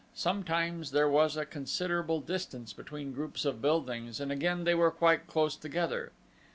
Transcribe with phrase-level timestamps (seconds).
[0.15, 5.27] Sometimes there was a considerable distance between groups of buildings, and again they were quite
[5.27, 6.11] close together.